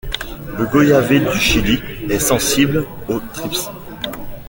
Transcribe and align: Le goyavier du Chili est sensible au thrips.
Le 0.57 0.65
goyavier 0.65 1.19
du 1.19 1.37
Chili 1.39 1.79
est 2.09 2.17
sensible 2.17 2.87
au 3.07 3.19
thrips. 3.35 3.69